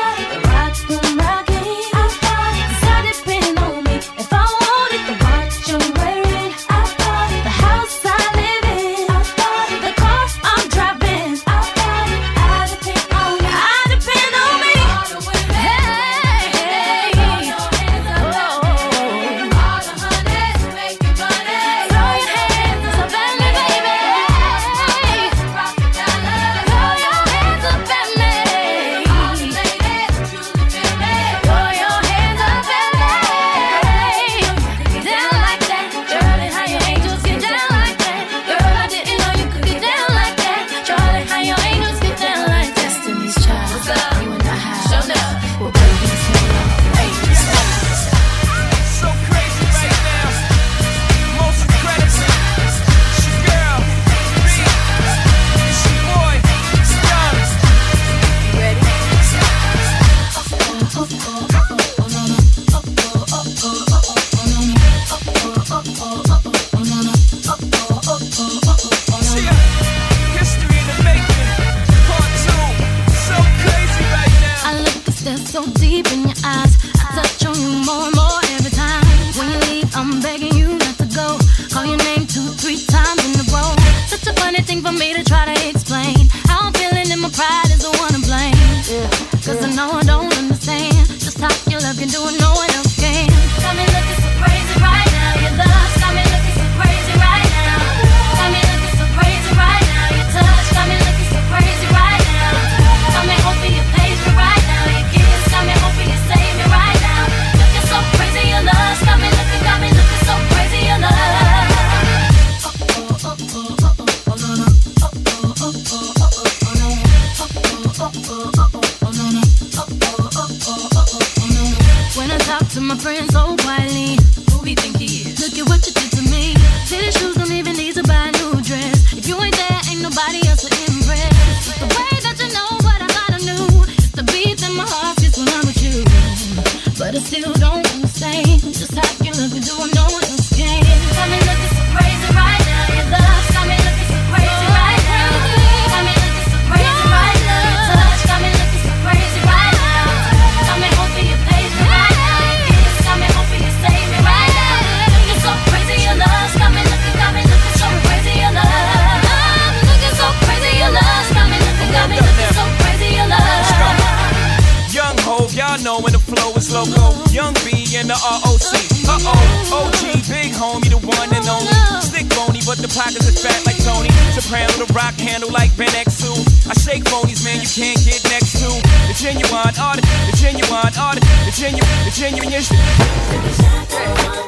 Sloco, 166.61 167.09
Young 167.33 167.53
B, 167.65 167.73
and 167.97 168.09
the 168.09 168.13
ROC. 168.13 168.73
Uh 169.09 169.17
oh, 169.25 169.89
OG, 169.89 170.29
big 170.29 170.53
homie, 170.53 170.89
the 170.93 171.01
one 171.01 171.33
and 171.33 171.47
only. 171.49 171.73
Stick 172.01 172.29
bony, 172.37 172.61
but 172.65 172.77
the 172.77 172.87
pockets 172.87 173.25
are 173.25 173.33
fat 173.33 173.65
like 173.65 173.81
Tony. 173.81 174.13
Soprano, 174.37 174.69
the 174.77 174.85
rock 174.93 175.17
handle 175.17 175.49
like 175.49 175.75
Ben 175.75 175.89
X2. 175.89 176.69
I 176.69 176.73
shake 176.77 177.03
bonies, 177.09 177.43
man, 177.43 177.61
you 177.61 177.67
can't 177.67 177.97
get 178.05 178.21
next 178.29 178.61
to. 178.61 178.69
The 179.09 179.15
Ginuwine 179.17 179.73
artist, 179.81 180.05
the 180.29 180.37
Ginuwine 180.37 180.93
artist, 181.01 181.25
the 181.45 181.51
Ginuwine, 181.51 182.05
the 182.05 182.13
Ginuwine. 182.13 182.69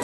The. 0.00 0.03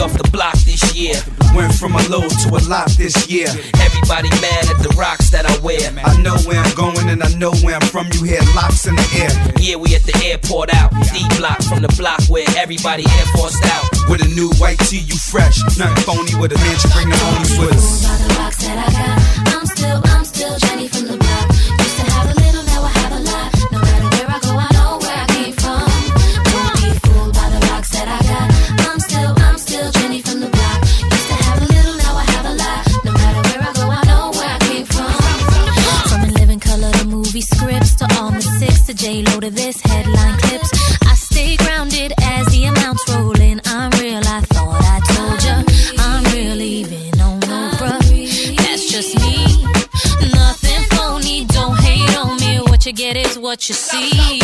off 0.00 0.12
the 0.16 0.28
block 0.30 0.54
this 0.64 0.94
year. 0.94 1.14
Went 1.54 1.74
from 1.74 1.94
a 1.94 2.02
low 2.08 2.26
to 2.26 2.48
a 2.50 2.62
lot 2.68 2.90
this 2.98 3.28
year. 3.28 3.48
Everybody 3.78 4.30
mad 4.40 4.70
at 4.70 4.78
the 4.82 4.94
rocks 4.98 5.30
that 5.30 5.46
I 5.46 5.54
wear. 5.60 5.80
I 6.04 6.20
know 6.22 6.36
where 6.46 6.60
I'm 6.60 6.74
going 6.74 7.08
and 7.08 7.22
I 7.22 7.30
know 7.34 7.52
where 7.62 7.76
I'm 7.76 7.86
from. 7.88 8.08
You 8.12 8.24
hear 8.24 8.42
locks 8.54 8.86
in 8.86 8.96
the 8.96 9.06
air. 9.14 9.30
Yeah, 9.60 9.76
we 9.76 9.94
at 9.94 10.02
the 10.02 10.16
airport 10.24 10.74
out. 10.74 10.90
D 11.12 11.22
block 11.38 11.62
from 11.62 11.82
the 11.82 11.92
block 11.96 12.22
where 12.28 12.46
everybody 12.56 13.04
air 13.04 13.26
forced 13.36 13.64
out. 13.66 13.84
With 14.08 14.22
a 14.24 14.28
new 14.34 14.50
white 14.58 14.78
tee, 14.90 15.04
you 15.04 15.16
fresh. 15.16 15.58
Nothing 15.78 16.02
phony 16.04 16.34
with 16.40 16.52
a 16.52 16.58
man, 16.58 16.76
you 16.82 16.90
bring 16.94 17.08
the 17.10 17.16
homies 17.16 17.54
with 17.60 17.76
us. 17.76 18.04
I'm 19.54 19.66
still 19.66 20.13
to 39.44 39.50
this 39.50 39.78
headline 39.82 40.38
clips. 40.38 40.70
I 41.02 41.14
stay 41.14 41.56
grounded 41.56 42.12
as 42.22 42.46
the 42.46 42.64
amounts 42.64 43.04
roll 43.10 43.38
in. 43.38 43.60
I'm 43.66 43.90
real, 44.00 44.22
I 44.24 44.40
thought 44.52 44.80
I 44.94 45.00
told 45.12 45.38
ya. 45.44 45.56
I'm 45.98 46.24
real, 46.32 46.60
even 46.62 47.20
on 47.20 47.40
no 47.40 47.70
bruh. 47.78 48.56
That's 48.56 48.88
just 48.88 49.14
me. 49.20 49.36
Nothing 50.32 50.84
phony, 50.96 51.44
don't 51.46 51.78
hate 51.78 52.16
on 52.16 52.36
me. 52.40 52.60
What 52.70 52.86
you 52.86 52.92
get 52.92 53.16
is 53.16 53.38
what 53.38 53.68
you 53.68 53.74
see. 53.74 54.43